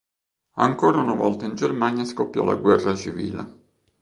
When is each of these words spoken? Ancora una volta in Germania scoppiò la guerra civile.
Ancora 0.55 0.97
una 0.99 1.13
volta 1.13 1.45
in 1.45 1.53
Germania 1.53 2.05
scoppiò 2.05 2.43
la 2.43 2.55
guerra 2.55 2.95
civile. 2.95 3.59